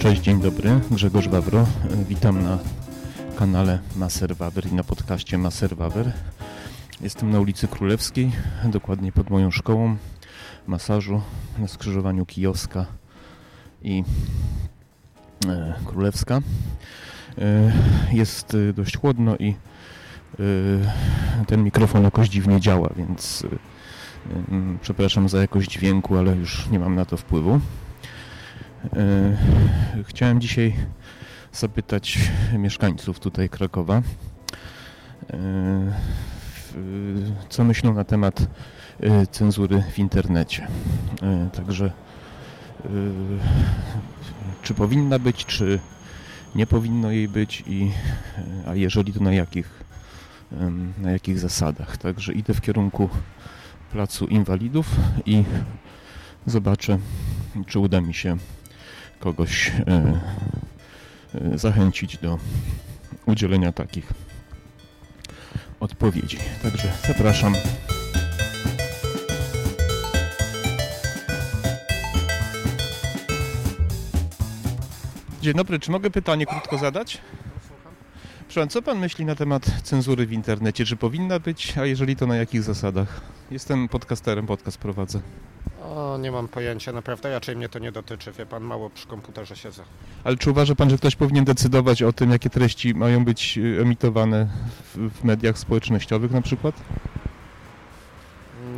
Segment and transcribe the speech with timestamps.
[0.00, 0.80] Cześć, dzień dobry.
[0.90, 1.66] Grzegorz Wawro.
[2.08, 2.58] Witam na
[3.36, 6.12] kanale Maser Wawer i na podcaście Maser Wawer.
[7.00, 8.32] Jestem na ulicy Królewskiej,
[8.64, 9.96] dokładnie pod moją szkołą
[10.66, 11.22] masażu
[11.58, 12.86] na skrzyżowaniu Kijoska
[13.82, 14.04] i
[15.48, 16.40] e, Królewska.
[17.38, 17.72] E,
[18.12, 19.54] jest e, dość chłodno i
[21.46, 23.46] ten mikrofon jakoś dziwnie działa, więc
[24.80, 27.60] przepraszam za jakość dźwięku, ale już nie mam na to wpływu.
[28.84, 29.36] E,
[30.04, 30.74] Chciałem dzisiaj
[31.52, 32.18] zapytać
[32.58, 34.02] mieszkańców tutaj Krakowa,
[35.32, 35.32] e,
[37.48, 38.46] co myślą na temat
[39.00, 40.66] e, cenzury w internecie.
[41.52, 41.92] Także
[44.62, 45.80] czy powinna być, czy
[46.54, 47.90] nie powinno jej być i
[48.66, 49.84] a jeżeli to na jakich
[50.98, 51.96] na jakich zasadach.
[51.96, 53.08] Także idę w kierunku
[53.92, 54.96] placu inwalidów
[55.26, 55.44] i
[56.46, 56.98] zobaczę,
[57.66, 58.36] czy uda mi się
[59.20, 60.20] kogoś e,
[61.34, 62.38] e, zachęcić do
[63.26, 64.12] udzielenia takich
[65.80, 66.38] odpowiedzi.
[66.62, 67.54] Także zapraszam.
[75.42, 77.20] Dzień dobry, czy mogę pytanie krótko zadać?
[78.54, 80.84] Proszę, co pan myśli na temat cenzury w internecie?
[80.84, 83.20] Czy powinna być, a jeżeli to na jakich zasadach?
[83.50, 85.20] Jestem podcasterem, podcast prowadzę.
[85.82, 89.56] O, nie mam pojęcia, naprawdę raczej mnie to nie dotyczy, wie pan, mało przy komputerze
[89.56, 89.82] siedzę.
[90.24, 93.80] Ale czy uważa pan, że ktoś powinien decydować o tym, jakie treści mają być y,
[93.82, 94.48] emitowane
[94.94, 96.74] w, w mediach społecznościowych na przykład?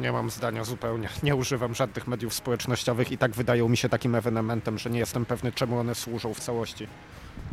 [0.00, 4.14] Nie mam zdania zupełnie, nie używam żadnych mediów społecznościowych i tak wydają mi się takim
[4.14, 6.86] ewenementem, że nie jestem pewny, czemu one służą w całości.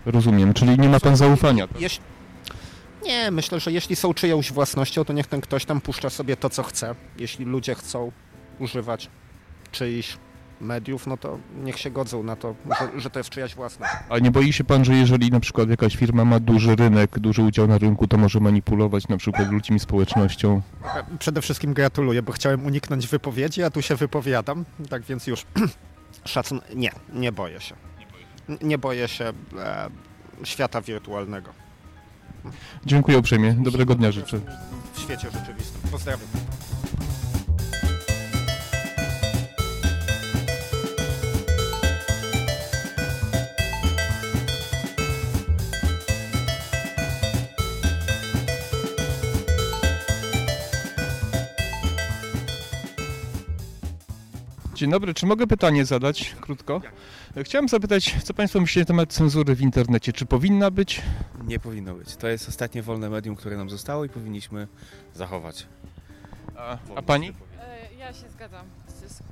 [0.05, 1.67] Rozumiem, czyli nie ma pan zaufania.
[1.79, 2.03] Jeśli...
[3.03, 6.49] Nie, myślę, że jeśli są czyjąś własnością, to niech ten ktoś tam puszcza sobie to,
[6.49, 6.95] co chce.
[7.17, 8.11] Jeśli ludzie chcą
[8.59, 9.09] używać
[9.71, 10.17] czyichś
[10.61, 13.93] mediów, no to niech się godzą na to, że, że to jest czyjaś własność.
[14.09, 17.41] A nie boi się pan, że jeżeli na przykład jakaś firma ma duży rynek, duży
[17.41, 20.61] udział na rynku, to może manipulować na przykład ludźmi społecznością?
[21.19, 25.45] Przede wszystkim gratuluję, bo chciałem uniknąć wypowiedzi, a tu się wypowiadam, tak więc już
[26.25, 26.61] szacun...
[26.75, 27.88] Nie, nie boję się.
[28.61, 29.89] Nie boję się e,
[30.43, 31.53] świata wirtualnego
[32.85, 33.53] Dziękuję uprzejmie.
[33.53, 34.39] Dobrego dnia życzę.
[34.93, 35.91] w świecie rzeczywistym.
[35.91, 36.27] Pozdrawiam.
[54.79, 56.81] Dzień dobry, czy mogę pytanie zadać krótko?
[57.43, 60.13] Chciałem zapytać, co państwo myślicie na temat cenzury w internecie?
[60.13, 61.01] Czy powinna być?
[61.47, 62.15] Nie powinno być.
[62.15, 64.67] To jest ostatnie wolne medium, które nam zostało i powinniśmy
[65.15, 65.67] zachować.
[66.57, 67.29] A, a pani?
[67.61, 68.65] E, Ja się zgadzam.
[69.07, 69.23] z-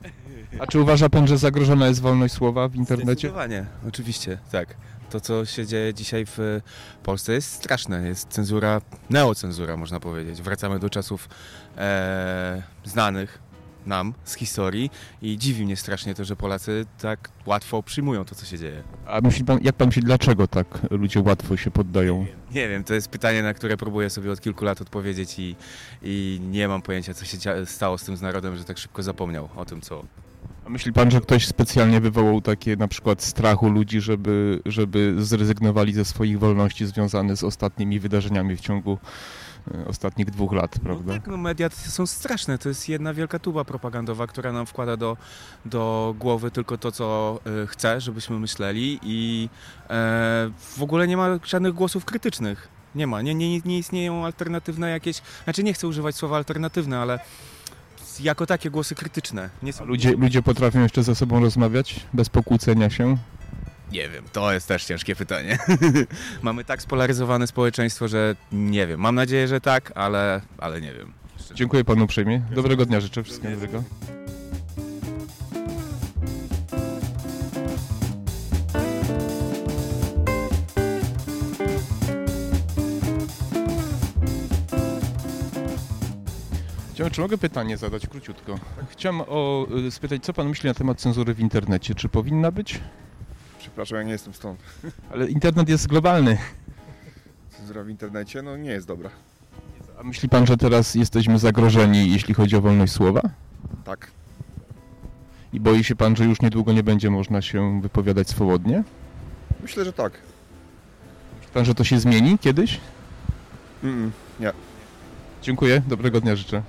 [0.59, 3.11] A czy uważa pan, że zagrożona jest wolność słowa w internecie?
[3.11, 4.75] Zdecydowanie, oczywiście, tak.
[5.09, 6.61] To, co się dzieje dzisiaj w
[7.03, 8.07] Polsce jest straszne.
[8.07, 10.41] Jest cenzura, neocenzura można powiedzieć.
[10.41, 11.29] Wracamy do czasów
[11.77, 13.39] e, znanych
[13.87, 18.45] nam z historii i dziwi mnie strasznie to, że Polacy tak łatwo przyjmują to, co
[18.45, 18.83] się dzieje.
[19.07, 22.25] A myśli pan, jak pan myśli, dlaczego tak ludzie łatwo się poddają?
[22.51, 25.55] Nie wiem, to jest pytanie, na które próbuję sobie od kilku lat odpowiedzieć i,
[26.03, 29.49] i nie mam pojęcia, co się stało z tym z narodem, że tak szybko zapomniał
[29.55, 30.03] o tym, co,
[30.65, 35.93] A myśli pan, że ktoś specjalnie wywołał takie na przykład strachu ludzi, żeby, żeby zrezygnowali
[35.93, 38.97] ze swoich wolności związanych z ostatnimi wydarzeniami w ciągu
[39.88, 41.13] ostatnich dwóch lat, prawda?
[41.13, 42.57] No tak, no media są straszne.
[42.57, 45.17] To jest jedna wielka tuba propagandowa, która nam wkłada do,
[45.66, 49.50] do głowy tylko to, co y, chce, żebyśmy myśleli i
[49.89, 52.67] e, w ogóle nie ma żadnych głosów krytycznych.
[52.95, 53.22] Nie ma.
[53.22, 55.22] Nie, nie, nie istnieją alternatywne jakieś...
[55.44, 57.19] Znaczy nie chcę używać słowa alternatywne, ale
[58.19, 59.50] jako takie głosy krytyczne.
[59.72, 59.85] Są...
[59.85, 63.17] ludzie, ludzie potrafią jeszcze ze sobą rozmawiać bez pokłócenia się?
[63.91, 65.57] Nie wiem, to jest też ciężkie pytanie.
[66.41, 68.99] Mamy tak spolaryzowane społeczeństwo, że nie wiem.
[68.99, 71.13] Mam nadzieję, że tak, ale, ale nie wiem.
[71.53, 72.41] Dziękuję panu uprzejmie.
[72.51, 73.23] Dobrego dnia życzę.
[73.23, 73.83] Wszystkiego dobrego.
[86.94, 88.59] Chciałem, czy mogę pytanie zadać króciutko?
[88.89, 91.95] Chciałem o, y, spytać, co pan myśli na temat cenzury w internecie?
[91.95, 92.79] Czy powinna być?
[93.67, 94.59] Przepraszam, ja nie jestem stąd.
[95.13, 96.37] Ale internet jest globalny.
[97.57, 99.09] Cenzura w internecie, no nie jest dobra.
[99.99, 103.21] A myśli pan, że teraz jesteśmy zagrożeni, jeśli chodzi o wolność słowa?
[103.83, 104.11] Tak.
[105.53, 108.83] I boi się pan, że już niedługo nie będzie można się wypowiadać swobodnie?
[109.61, 110.11] Myślę, że tak.
[111.37, 112.79] Myśli pan, że to się zmieni kiedyś?
[113.83, 114.09] Mm-mm,
[114.39, 114.51] nie.
[115.41, 116.61] Dziękuję, dobrego dnia życzę.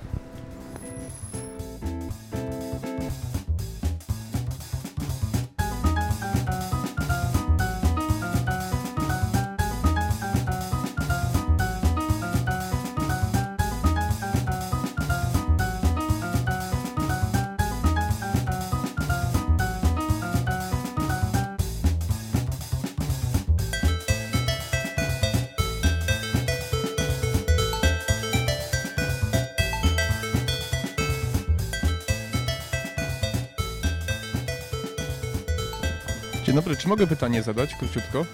[36.89, 38.25] Czy mogę pytanie zadać króciutko?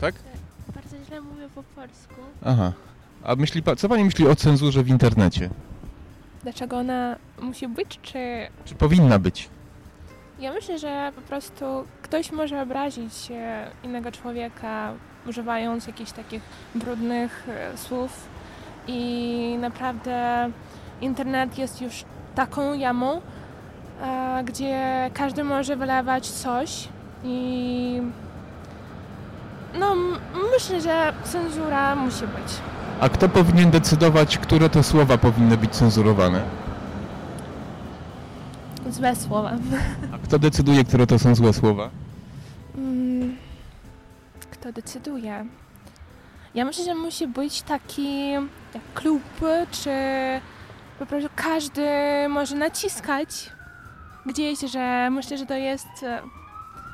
[0.00, 0.14] Tak?
[0.74, 2.14] Bardzo źle mówię po polsku.
[2.44, 2.72] Aha.
[3.24, 5.50] A myśli co pani myśli o cenzurze w internecie?
[6.42, 8.18] Dlaczego ona musi być, czy...
[8.64, 9.48] Czy powinna być?
[10.40, 11.64] Ja myślę, że po prostu
[12.02, 14.92] ktoś może obrazić e, innego człowieka,
[15.26, 16.42] używając jakichś takich
[16.74, 18.28] brudnych e, słów
[18.86, 20.50] i naprawdę
[21.00, 22.04] internet jest już
[22.34, 23.20] taką jamą,
[24.02, 26.88] e, gdzie każdy może wylewać coś
[27.24, 28.02] i
[29.78, 29.94] no
[30.54, 32.52] myślę, że cenzura musi być.
[33.00, 36.42] A kto powinien decydować, które to słowa powinny być cenzurowane?
[38.90, 39.52] Złe słowa.
[40.14, 41.90] A kto decyduje, które to są złe słowa?
[42.78, 43.36] Mm,
[44.50, 45.46] Kto decyduje?
[46.54, 48.30] Ja myślę, że musi być taki
[48.74, 49.22] jak klub,
[49.70, 49.90] czy
[50.98, 51.88] po prostu każdy
[52.28, 53.50] może naciskać
[54.26, 56.20] gdzieś, że myślę, że to jest e,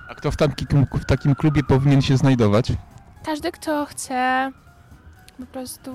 [0.08, 2.72] A kto w takim, w takim klubie powinien się znajdować?
[3.26, 4.50] każdy, kto chce
[5.38, 5.92] po prostu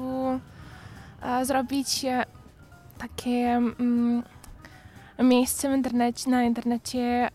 [1.22, 2.26] e, zrobić e,
[2.98, 4.24] takie mm,
[5.20, 7.30] miejsce w internecie, na internecie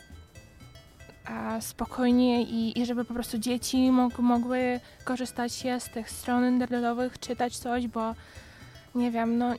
[1.27, 6.49] e, spokojnie i, i żeby po prostu dzieci mog, mogły korzystać się z tych stron
[6.49, 8.15] internetowych, czytać coś, bo
[8.95, 9.55] nie wiem, no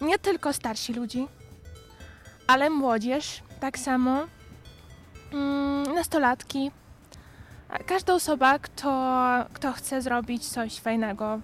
[0.00, 1.28] nie tylko starsi ludzi,
[2.46, 4.26] ale młodzież tak samo,
[5.94, 6.70] nastolatki,
[7.68, 8.90] a Każda osoba, kto,
[9.52, 11.40] kto chce zrobić coś fajnego.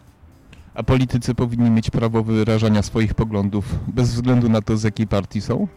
[0.74, 5.40] A politycy powinni mieć prawo wyrażania swoich poglądów bez względu na to, z jakiej partii
[5.40, 5.68] są?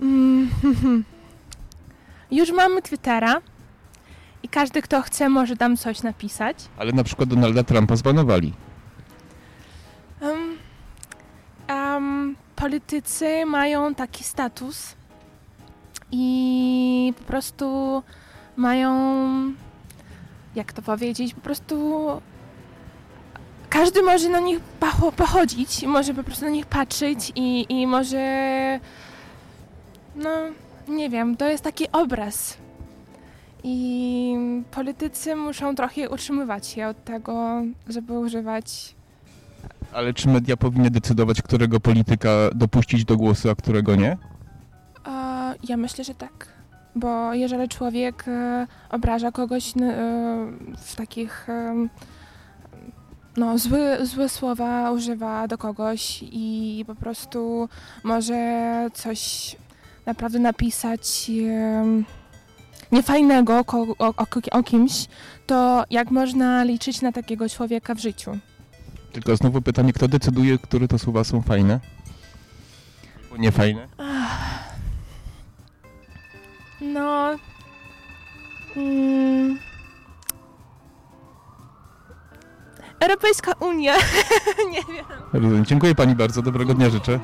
[0.00, 0.50] Mm,
[2.30, 3.40] Już mamy Twittera
[4.42, 6.56] i każdy, kto chce, może tam coś napisać.
[6.76, 8.52] Ale na przykład Donalda Trumpa zbanowali.
[10.20, 10.56] Um,
[11.68, 14.94] um, politycy mają taki status
[16.16, 18.02] i po prostu
[18.56, 18.92] mają,
[20.54, 22.06] jak to powiedzieć, po prostu
[23.68, 24.60] każdy może na nich
[25.16, 28.80] pochodzić, może po prostu na nich patrzeć i, i może,
[30.16, 30.30] no
[30.88, 32.56] nie wiem, to jest taki obraz.
[33.64, 34.36] I
[34.70, 38.94] politycy muszą trochę utrzymywać się od tego, żeby używać
[39.92, 44.16] Ale czy media powinny decydować, którego polityka dopuścić do głosu, a którego nie?
[45.68, 46.48] Ja myślę, że tak.
[46.96, 49.72] Bo jeżeli człowiek e, obraża kogoś e,
[50.76, 51.90] w takich em,
[53.36, 57.68] no, złe, złe słowa używa do kogoś i po prostu
[58.04, 59.56] może coś
[60.06, 61.30] naprawdę napisać
[62.92, 64.14] niefajnego o, o,
[64.50, 65.06] o kimś,
[65.46, 68.38] to jak można liczyć na takiego człowieka w życiu?
[69.12, 71.80] Tylko znowu pytanie, kto decyduje, które to słowa są fajne?
[73.22, 73.88] Albo niefajne?
[76.80, 77.38] No.
[78.76, 79.58] Mm.
[83.00, 83.94] Europejska Unia.
[84.72, 85.04] Nie wiem.
[85.32, 85.64] Rozumiem.
[85.64, 87.20] Dziękuję pani bardzo, dobrego dnia życzę.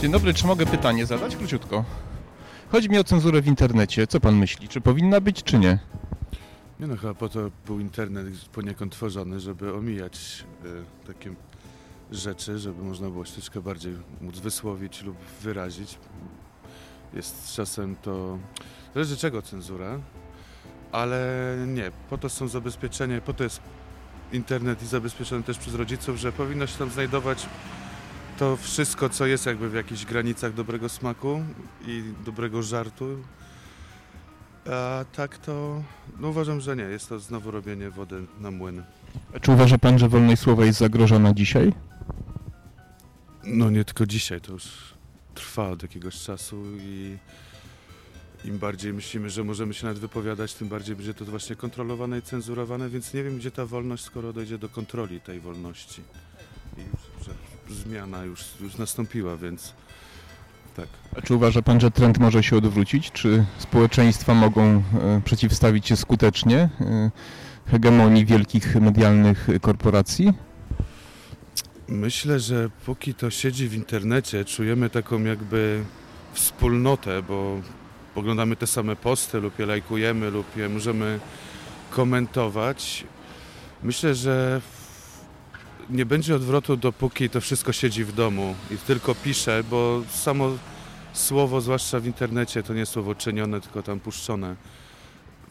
[0.00, 1.36] Dzień dobry, czy mogę pytanie zadać?
[1.36, 1.84] Króciutko.
[2.72, 4.06] Chodzi mi o cenzurę w internecie.
[4.06, 4.68] Co pan myśli?
[4.68, 5.78] Czy powinna być, czy nie?
[6.80, 11.34] Nie no, chyba po to był internet poniekąd tworzony, żeby omijać y, takie
[12.10, 15.98] rzeczy, żeby można było się troszkę bardziej móc wysłowić lub wyrazić.
[17.14, 18.38] Jest czasem to...
[18.94, 20.00] Zależy czego cenzura,
[20.92, 23.60] ale nie, po to są zabezpieczenia, po to jest
[24.32, 27.46] internet i zabezpieczony też przez rodziców, że powinno się tam znajdować
[28.38, 31.42] to wszystko, co jest jakby w jakichś granicach dobrego smaku
[31.86, 33.18] i dobrego żartu.
[34.66, 35.82] A tak to,
[36.20, 36.82] no uważam, że nie.
[36.82, 38.82] Jest to znowu robienie wody na młyn.
[39.34, 41.72] A Czy uważa pan, że wolność słowa jest zagrożona dzisiaj?
[43.44, 44.94] No nie tylko dzisiaj, to już
[45.34, 47.16] trwa od jakiegoś czasu i
[48.44, 52.22] im bardziej myślimy, że możemy się nawet wypowiadać, tym bardziej będzie to właśnie kontrolowane i
[52.22, 56.02] cenzurowane, więc nie wiem, gdzie ta wolność, skoro dojdzie do kontroli tej wolności.
[56.78, 57.34] I już, że
[57.74, 59.74] zmiana już, już nastąpiła, więc
[60.80, 60.88] tak.
[61.18, 63.10] A czy uważa pan, że trend może się odwrócić?
[63.12, 64.82] Czy społeczeństwa mogą e,
[65.24, 67.10] przeciwstawić się skutecznie e,
[67.66, 70.32] hegemonii wielkich medialnych korporacji?
[71.88, 75.84] Myślę, że póki to siedzi w internecie, czujemy taką jakby
[76.32, 77.60] wspólnotę, bo
[78.14, 81.20] oglądamy te same posty lub je lajkujemy lub je możemy
[81.90, 83.04] komentować.
[83.82, 84.60] Myślę, że
[85.90, 90.50] nie będzie odwrotu, dopóki to wszystko siedzi w domu i tylko pisze, bo samo
[91.12, 94.56] słowo, zwłaszcza w internecie, to nie słowo czynione, tylko tam puszczone.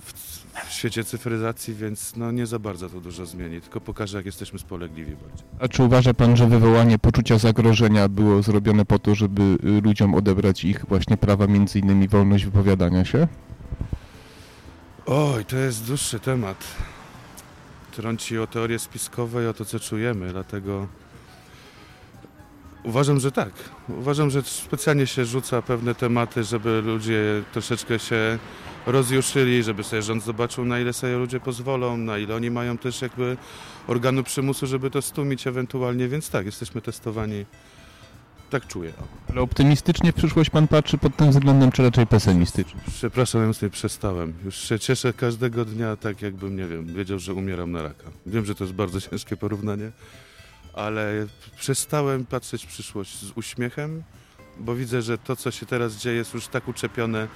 [0.04, 4.60] W, świecie cyfryzacji, więc no nie za bardzo to dużo zmieni, tylko pokaże, jak jesteśmy
[4.60, 5.48] spolegliwi bardziej.
[5.60, 10.16] A czy uważa pan, że wywołanie poczucia zagrożenia było zrobione po to, żeby y, ludziom
[10.16, 13.28] odebrać ich właśnie prawa, między innymi wolność wypowiadania się?
[15.06, 16.58] Oj, to jest dłuższy temat.
[18.00, 20.88] Trąci o teorie spiskowe i o to, co czujemy, dlatego
[22.84, 23.52] uważam, że tak.
[23.90, 28.40] Uważam, że specjalnie się rzuca pewne tematy, żeby ludzie troszeczkę się
[28.86, 33.02] rozjuszyli, żeby sobie rząd zobaczył, na ile sobie ludzie pozwolą, na ile oni mają też
[33.02, 33.38] jakby
[33.88, 37.46] organu przymusu, żeby to stłumić ewentualnie, więc tak, jesteśmy testowani.
[38.50, 38.94] Tak czuję.
[39.30, 42.82] Ale optymistycznie w przyszłość pan patrzy pod tym względem, czy raczej pesymistycznie?
[42.88, 44.34] Przepraszam, ja już nie przestałem.
[44.46, 48.04] Już się cieszę każdego dnia, tak jakbym, nie wiem, wiedział, że umieram na raka.
[48.26, 49.92] Wiem, że to jest bardzo ciężkie porównanie,
[50.74, 51.28] ale
[51.58, 54.04] przestałem patrzeć w przyszłość z uśmiechem,
[54.60, 57.28] bo widzę, że to, co się teraz dzieje, jest już tak uczepione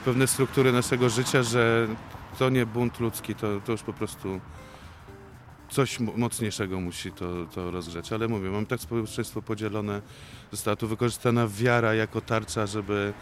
[0.00, 1.88] w pewne struktury naszego życia, że
[2.38, 4.40] to nie bunt ludzki, to, to już po prostu
[5.70, 8.12] coś mo- mocniejszego musi to, to rozgrzeć.
[8.12, 10.02] Ale mówię, mam tak społeczeństwo podzielone,
[10.52, 13.12] została tu wykorzystana wiara jako tarcza, żeby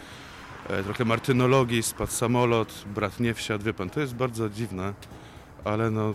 [0.69, 4.95] e, trochę martynologii, spadł samolot, brat nie wsiadł, wie pan, to jest bardzo dziwne,
[5.65, 6.15] ale no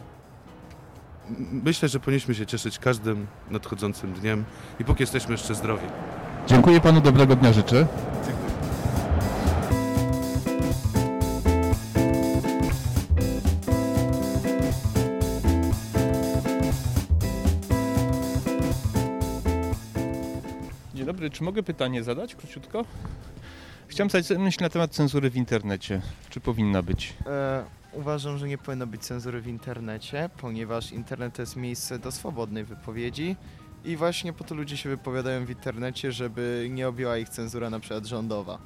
[1.52, 4.44] myślę, że powinniśmy się cieszyć każdym nadchodzącym dniem
[4.80, 5.86] i póki jesteśmy jeszcze zdrowi.
[6.48, 7.88] Dziękuję panu, dobrego dnia życzę.
[21.01, 22.86] Dzień dobry, czy mogę pytanie zadać króciutko?
[23.88, 26.01] Chciałem zadać myśl na temat cenzury w internecie.
[26.29, 27.13] Czy powinna być?
[27.25, 32.12] E, uważam, że nie powinno być cenzury w internecie, ponieważ internet to jest miejsce do
[32.12, 33.36] swobodnej wypowiedzi
[33.86, 37.79] i właśnie po to ludzie się wypowiadają w internecie, żeby nie objęła ich cenzura na
[37.79, 38.58] przykład rządowa.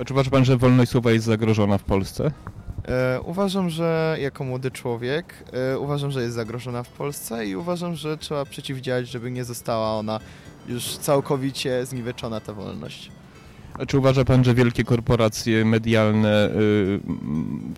[0.00, 2.30] A czy uważa pan, że wolność słowa jest zagrożona w Polsce?
[2.88, 7.94] E, uważam, że jako młody człowiek e, uważam, że jest zagrożona w Polsce i uważam,
[7.94, 10.20] że trzeba przeciwdziałać, żeby nie została ona
[10.68, 13.10] już całkowicie zniweczona ta wolność.
[13.78, 16.50] A czy uważa pan, że wielkie korporacje medialne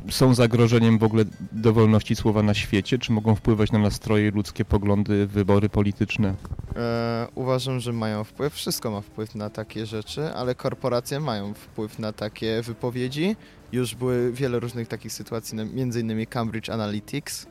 [0.09, 2.99] y, są zagrożeniem w ogóle do wolności słowa na świecie?
[2.99, 6.35] Czy mogą wpływać na nastroje ludzkie, poglądy, wybory polityczne?
[6.77, 8.55] E, uważam, że mają wpływ.
[8.55, 13.37] Wszystko ma wpływ na takie rzeczy, ale korporacje mają wpływ na takie wypowiedzi.
[13.73, 17.47] Już były wiele różnych takich sytuacji, między innymi Cambridge Analytics,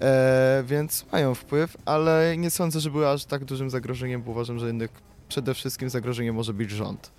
[0.00, 4.58] e, więc mają wpływ, ale nie sądzę, że były aż tak dużym zagrożeniem, bo uważam,
[4.58, 4.90] że jednak
[5.28, 7.12] przede wszystkim zagrożeniem może być rząd.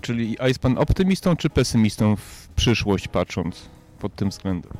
[0.00, 3.68] Czyli, a jest pan optymistą czy pesymistą w przyszłość patrząc
[3.98, 4.72] pod tym względem?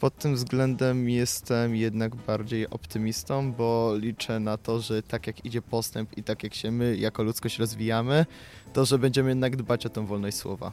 [0.00, 5.62] Pod tym względem jestem jednak bardziej optymistą, bo liczę na to, że tak jak idzie
[5.62, 8.26] postęp i tak jak się my jako ludzkość rozwijamy,
[8.72, 10.72] to że będziemy jednak dbać o tę wolność słowa.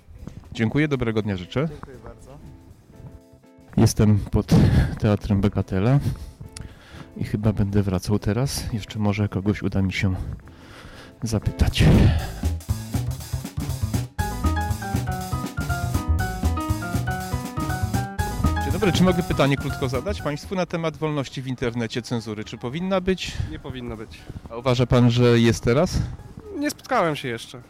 [0.54, 1.70] Dziękuję, dobrego dnia życzę.
[1.70, 2.29] Dziękuję bardzo.
[3.80, 4.48] Jestem pod
[5.00, 6.00] Teatrem Begatela
[7.18, 8.74] i chyba będę wracał teraz.
[8.74, 10.16] Jeszcze może kogoś uda mi się
[11.24, 11.84] zapytać.
[18.64, 22.44] Dzień dobry, czy mogę pytanie krótko zadać Państwu na temat wolności w internecie, cenzury?
[22.44, 23.32] Czy powinna być?
[23.52, 24.18] Nie powinno być.
[24.50, 25.98] A uważa Pan, że jest teraz?
[26.58, 27.62] Nie spotkałem się jeszcze.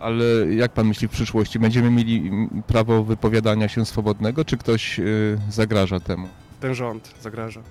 [0.00, 0.24] Ale
[0.54, 1.58] jak Pan myśli w przyszłości?
[1.58, 2.30] Będziemy mieli
[2.66, 6.28] prawo wypowiadania się swobodnego, czy ktoś y, zagraża temu?
[6.60, 7.62] Ten rząd zagraża.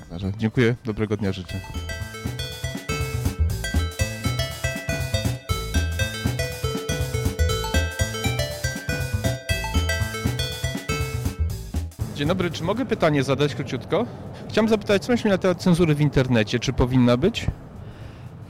[0.00, 0.36] Zagraża.
[0.38, 1.60] Dziękuję, dobrego dnia życzę.
[12.14, 14.06] Dzień dobry, czy mogę pytanie zadać króciutko?
[14.48, 16.58] Chciałem zapytać, co myśli na temat cenzury w internecie?
[16.58, 17.46] Czy powinna być?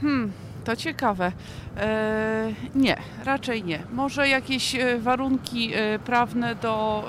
[0.00, 1.32] Hmm, to ciekawe.
[1.76, 3.78] E, nie, raczej nie.
[3.92, 7.04] Może jakieś e, warunki e, prawne do.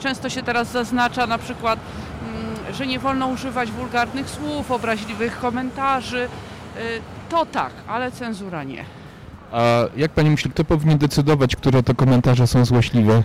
[0.00, 1.78] Często się teraz zaznacza na przykład,
[2.22, 6.28] mm, że nie wolno używać wulgarnych słów, obraźliwych komentarzy.
[7.28, 8.84] To tak, ale cenzura nie.
[9.52, 9.62] A
[9.96, 13.22] jak Pani myśli, kto powinien decydować, które to komentarze są złośliwe?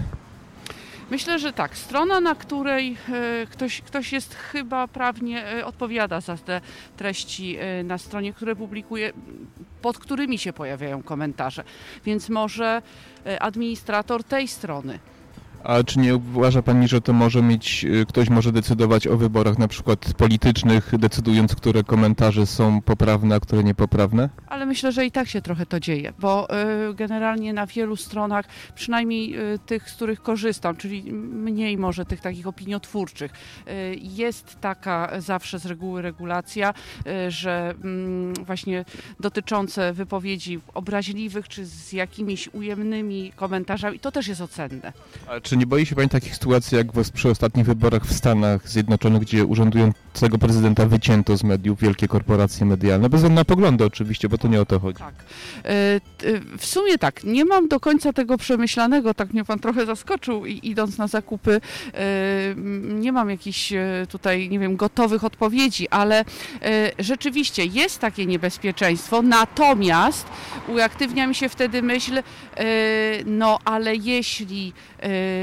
[1.11, 1.77] Myślę, że tak.
[1.77, 6.61] Strona, na której e, ktoś, ktoś jest chyba prawnie e, odpowiada za te
[6.97, 9.13] treści e, na stronie, które publikuje,
[9.81, 11.63] pod którymi się pojawiają komentarze.
[12.05, 12.81] Więc może
[13.39, 14.99] administrator tej strony.
[15.63, 19.57] A czy nie uważa Pani, że to może mieć, y, ktoś może decydować o wyborach
[19.57, 24.29] na przykład politycznych, decydując, które komentarze są poprawne, a które niepoprawne?
[24.47, 28.45] Ale myślę, że i tak się trochę to dzieje, bo e, generalnie na wielu stronach,
[28.75, 33.31] przynajmniej e, tych, z których korzystam, czyli mniej może tych takich opiniotwórczych,
[34.01, 36.73] jest taka zawsze z reguły regulacja,
[37.27, 38.85] że mm, właśnie
[39.19, 44.93] dotyczące wypowiedzi obraźliwych czy z jakimiś ujemnymi komentarzami, to też jest ocenne.
[45.51, 49.46] Czy nie boi się Pani takich sytuacji jak przy ostatnich wyborach w Stanach Zjednoczonych, gdzie
[49.46, 53.10] urzędującego prezydenta wycięto z mediów wielkie korporacje medialne?
[53.10, 55.00] Bez na poglądy oczywiście, bo to nie o to chodzi.
[55.00, 55.13] Tak.
[55.63, 56.27] E, t-
[56.58, 60.60] W sumie tak, nie mam do końca tego przemyślanego, tak mnie pan trochę zaskoczył i
[60.63, 61.62] idąc na zakupy,
[61.93, 68.25] e, nie mam jakichś e, tutaj, nie wiem, gotowych odpowiedzi, ale e, rzeczywiście jest takie
[68.25, 70.25] niebezpieczeństwo, natomiast
[70.67, 72.24] uaktywnia mi się wtedy myśl, e,
[73.25, 75.40] no ale jeśli e,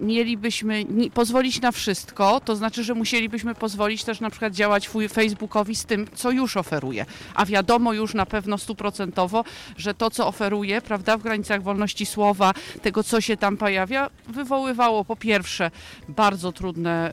[0.00, 5.74] mielibyśmy ni- pozwolić na wszystko, to znaczy, że musielibyśmy pozwolić też na przykład działać Facebookowi
[5.74, 7.06] z tym, co już oferuje.
[7.34, 9.44] A wiadomo już na pewno stuprocentowo,
[9.76, 12.52] że to, co oferuje, prawda, w granicach wolności słowa,
[12.82, 15.70] tego, co się tam pojawia, wywoływało po pierwsze
[16.08, 17.12] bardzo trudne,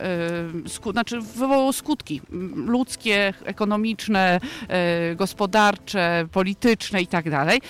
[0.66, 2.20] y, sku- znaczy wywołało skutki
[2.54, 4.40] ludzkie, ekonomiczne,
[5.12, 7.60] y, gospodarcze, polityczne i tak dalej.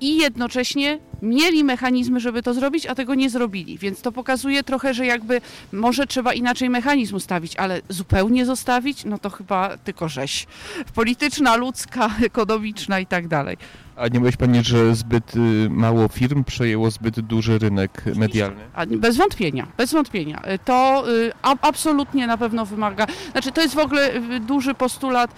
[0.00, 3.78] I jednocześnie mieli mechanizmy, żeby to zrobić, a tego nie zrobili.
[3.78, 5.40] Więc to pokazuje trochę, że jakby
[5.72, 10.46] może trzeba inaczej mechanizm ustawić, ale zupełnie zostawić, no to chyba tylko rzeź.
[10.94, 13.56] Polityczna, ludzka, ekonomiczna i tak dalej.
[13.96, 18.60] A nie mówisz Pani, że zbyt y, mało firm przejęło zbyt duży rynek medialny?
[18.98, 20.42] Bez wątpienia, bez wątpienia.
[20.54, 24.10] Y, To y, absolutnie na pewno wymaga, znaczy to jest w ogóle
[24.40, 25.34] duży postulat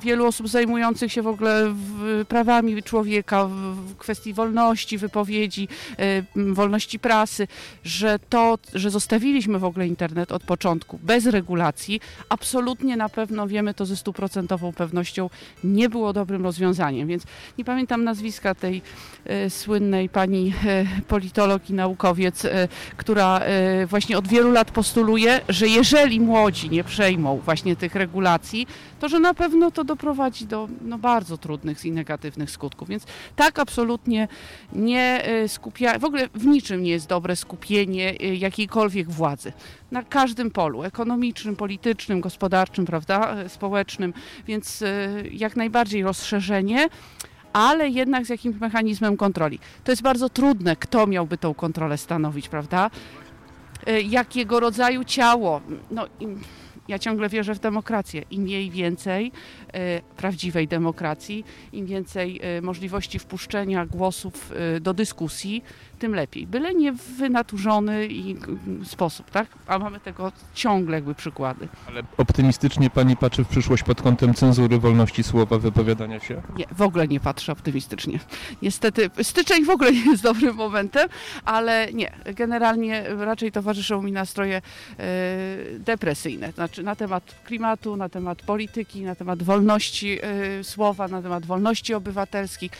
[0.00, 1.74] wielu osób zajmujących się w ogóle
[2.28, 5.68] prawami człowieka, w, w kwestii wolności wypowiedzi, y,
[6.36, 7.48] m, wolności prasy,
[7.84, 13.74] że to, że zostawiliśmy w ogóle internet od początku bez regulacji, absolutnie na pewno wiemy
[13.74, 15.30] to ze stuprocentową pewnością
[15.64, 17.22] nie było dobrym rozwiązaniem, więc
[17.58, 18.82] nie pamiętam nazwiska tej
[19.24, 22.46] e, słynnej pani e, politolog i naukowiec,
[22.96, 23.40] która
[23.86, 28.66] właśnie od wielu lat postuluje, że jeżeli młodzi nie przejmą właśnie tych regulacji,
[29.00, 32.88] to że na pewno to doprowadzi do no, bardzo trudnych i negatywnych skutków.
[32.88, 34.28] Więc tak absolutnie
[34.72, 39.52] nie e, skupia, w ogóle w niczym nie jest dobre skupienie e, jakiejkolwiek władzy.
[39.90, 44.12] Na każdym polu, ekonomicznym, politycznym, gospodarczym, prawda, e, społecznym,
[44.46, 44.84] więc
[45.32, 46.88] jak najbardziej rozszerzenie
[47.52, 49.58] ale jednak z jakimś mechanizmem kontroli.
[49.84, 52.90] To jest bardzo trudne, kto miałby tą kontrolę stanowić, prawda?
[54.04, 55.60] Jakiego rodzaju ciało?
[55.90, 56.06] No,
[56.88, 58.22] ja ciągle wierzę w demokrację.
[58.30, 59.32] Im mniej więcej
[59.72, 65.64] e, prawdziwej demokracji, im więcej e, możliwości wpuszczenia głosów e, do dyskusji,
[65.98, 66.46] tym lepiej.
[66.46, 69.46] Byle nie w wynaturzony i mm, sposób, tak?
[69.66, 71.68] A mamy tego ciągle jakby przykłady.
[71.88, 76.42] Ale optymistycznie Pani patrzy w przyszłość pod kątem cenzury, wolności słowa, wypowiadania się?
[76.56, 78.18] Nie, w ogóle nie patrzę optymistycznie.
[78.62, 81.08] Niestety, styczeń w ogóle nie jest dobrym momentem,
[81.44, 84.62] ale nie, generalnie raczej towarzyszą mi nastroje e,
[85.78, 86.52] depresyjne.
[86.52, 91.94] Znaczy na temat klimatu, na temat polityki, na temat wolności e, słowa, na temat wolności
[91.94, 92.72] obywatelskich.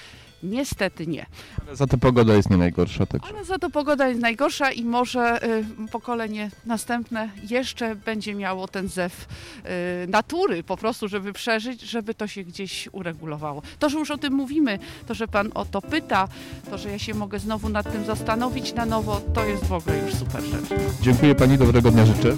[0.43, 1.27] Niestety nie.
[1.67, 3.07] Ale za to pogoda jest nie najgorsza.
[3.07, 3.29] Także.
[3.35, 8.89] Ale za to pogoda jest najgorsza i może y, pokolenie następne jeszcze będzie miało ten
[8.89, 9.27] zew
[10.05, 13.63] y, natury po prostu, żeby przeżyć, żeby to się gdzieś uregulowało.
[13.79, 16.29] To, że już o tym mówimy, to, że Pan o to pyta,
[16.71, 19.99] to, że ja się mogę znowu nad tym zastanowić na nowo, to jest w ogóle
[19.99, 20.81] już super rzecz.
[21.01, 22.37] Dziękuję Pani, dobrego dnia życzę.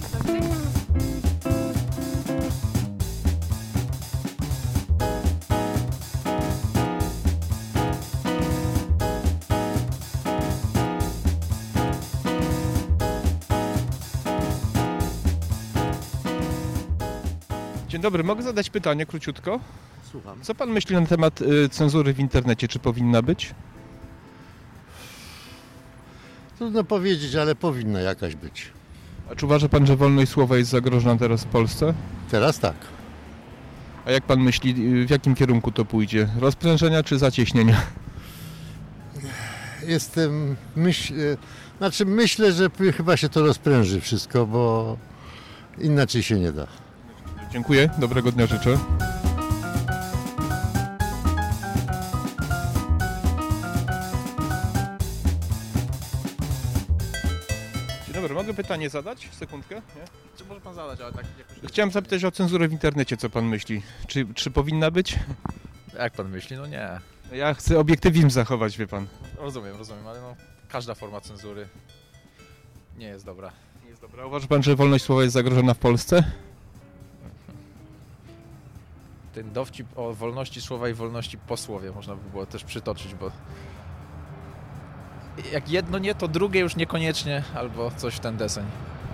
[18.01, 19.61] Dzień dobry, mogę zadać pytanie króciutko?
[20.11, 20.39] Słucham.
[20.43, 22.69] Co pan myśli na temat y, cenzury w internecie?
[22.69, 23.55] Czy powinna być?
[26.59, 28.73] Trudno powiedzieć, ale powinna jakaś być.
[29.31, 31.95] A czy uważa pan, że wolność słowa jest zagrożona teraz w Polsce?
[32.31, 32.75] Teraz tak.
[34.07, 36.29] A jak pan myśli, y, w jakim kierunku to pójdzie?
[36.39, 37.83] Rozprężenia czy zacieśnienia?
[39.87, 41.37] Jestem, myśl, e,
[41.79, 44.97] znaczy myślę, że p- chyba się to rozpręży wszystko, bo
[45.79, 46.67] inaczej się nie da.
[47.53, 48.79] Dziękuję, dobrego dnia życzę.
[58.05, 59.29] Dzień dobry, mogę pytanie zadać?
[59.33, 59.75] Sekundkę?
[59.75, 60.03] Nie?
[60.37, 61.71] Czy może pan zadać, ale tak jakoś...
[61.71, 63.83] Chciałem zapytać o cenzurę w internecie, co pan myśli?
[64.07, 65.19] Czy, czy powinna być?
[65.99, 66.57] Jak pan myśli?
[66.57, 66.89] No nie.
[67.33, 69.07] Ja chcę obiektywizm zachować, wie pan.
[69.39, 70.37] Rozumiem, rozumiem, ale no
[70.69, 71.69] każda forma cenzury
[72.99, 73.53] nie jest dobra.
[73.83, 74.27] Nie jest dobra.
[74.27, 76.25] Uważa pan, że wolność słowa jest zagrożona w Polsce?
[79.41, 83.31] Ten dowcip o wolności słowa i wolności po słowie można by było też przytoczyć, bo
[85.53, 88.65] jak jedno nie, to drugie już niekoniecznie, albo coś w ten deseń.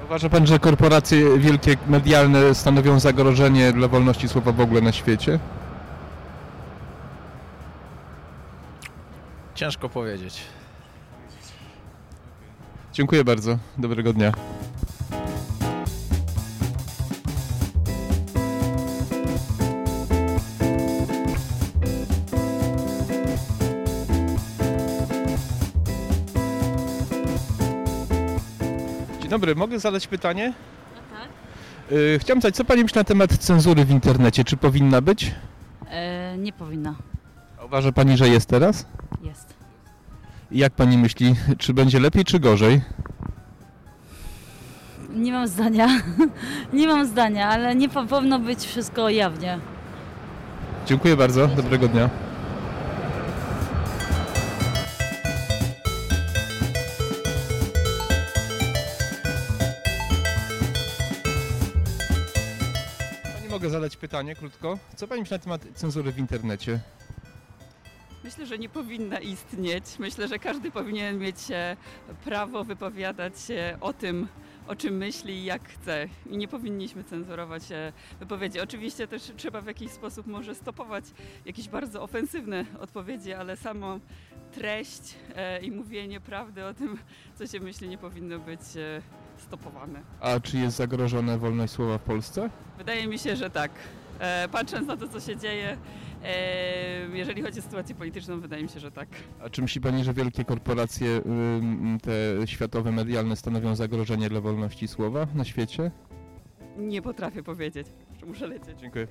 [0.04, 5.38] Uważa pan, że korporacje wielkie medialne stanowią zagrożenie dla wolności słowa w ogóle na świecie?
[9.54, 10.40] Ciężko powiedzieć.
[12.92, 13.58] Dziękuję bardzo.
[13.78, 14.32] Dobrego dnia.
[29.26, 30.52] Dzień dobry, mogę zadać pytanie?
[31.12, 31.28] tak.
[31.92, 34.44] Y, Chciałem zapytać, co Pani myśli na temat cenzury w internecie?
[34.44, 35.34] Czy powinna być?
[35.90, 36.94] E, nie powinna.
[37.60, 38.86] A Uważa Pani, że jest teraz?
[39.22, 39.54] Jest.
[40.50, 42.80] I jak Pani myśli, czy będzie lepiej, czy gorzej?
[45.10, 45.88] Nie mam zdania.
[46.72, 49.58] nie mam zdania, ale nie po- powinno być wszystko jawnie.
[50.86, 52.10] Dziękuję bardzo, dobrego dnia.
[63.86, 64.78] Zadać pytanie krótko.
[64.96, 66.80] Co Pani myśli na temat cenzury w internecie?
[68.24, 69.84] Myślę, że nie powinna istnieć.
[69.98, 71.76] Myślę, że każdy powinien mieć e,
[72.24, 74.28] prawo wypowiadać się o tym,
[74.68, 76.08] o czym myśli i jak chce.
[76.30, 78.60] I nie powinniśmy cenzurować e, wypowiedzi.
[78.60, 81.04] Oczywiście też trzeba w jakiś sposób może stopować
[81.44, 84.00] jakieś bardzo ofensywne odpowiedzi, ale samą
[84.52, 86.98] treść e, i mówienie prawdy o tym,
[87.34, 88.60] co się myśli, nie powinno być
[89.38, 90.02] stopowane.
[90.20, 92.50] A czy jest zagrożona wolność słowa w Polsce?
[92.78, 93.70] Wydaje mi się, że tak.
[94.18, 95.76] E, Patrząc na to, co się dzieje,
[96.24, 99.08] e, jeżeli chodzi o sytuację polityczną, wydaje mi się, że tak.
[99.44, 104.88] A czy myśli Pani, że wielkie korporacje, ym, te światowe, medialne stanowią zagrożenie dla wolności
[104.88, 105.90] słowa na świecie?
[106.78, 107.86] Nie potrafię powiedzieć.
[108.26, 108.80] Muszę lecieć.
[108.80, 109.06] Dziękuję.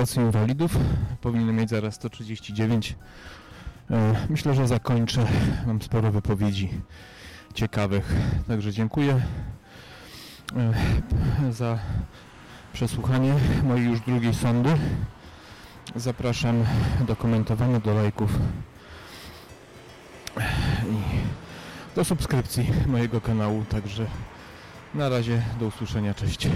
[0.00, 0.76] Placu inwalidów.
[1.20, 2.96] Powinienem mieć zaraz 139.
[3.90, 5.26] E, Myślę, że zakończę.
[5.66, 6.70] Mam sporo wypowiedzi
[7.54, 8.12] ciekawych.
[8.48, 9.20] Także dziękuję
[10.56, 11.78] e, za
[12.72, 13.34] przesłuchanie
[13.64, 14.70] mojej już drugiej sądy.
[15.96, 16.64] Zapraszam
[17.06, 18.38] do komentowania, do lajków
[20.90, 20.96] i
[21.96, 23.64] do subskrypcji mojego kanału.
[23.64, 24.06] Także
[24.94, 26.14] na razie do usłyszenia.
[26.14, 26.48] Cześć.